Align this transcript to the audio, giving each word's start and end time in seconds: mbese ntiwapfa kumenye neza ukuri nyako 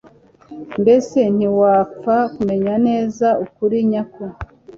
mbese 0.81 1.19
ntiwapfa 1.35 2.15
kumenye 2.33 2.73
neza 2.87 3.27
ukuri 3.45 3.77
nyako 3.89 4.25